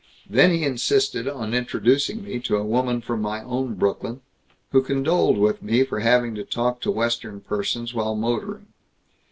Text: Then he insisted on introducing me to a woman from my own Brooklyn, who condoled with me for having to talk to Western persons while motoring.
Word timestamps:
Then 0.27 0.49
he 0.51 0.63
insisted 0.63 1.27
on 1.27 1.53
introducing 1.53 2.23
me 2.23 2.39
to 2.39 2.55
a 2.55 2.65
woman 2.65 3.01
from 3.01 3.21
my 3.21 3.43
own 3.43 3.75
Brooklyn, 3.75 4.21
who 4.71 4.81
condoled 4.81 5.37
with 5.37 5.61
me 5.61 5.83
for 5.83 5.99
having 5.99 6.33
to 6.33 6.43
talk 6.43 6.81
to 6.81 6.89
Western 6.89 7.39
persons 7.39 7.93
while 7.93 8.15
motoring. 8.15 8.65